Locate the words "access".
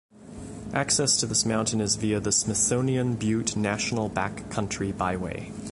0.73-1.15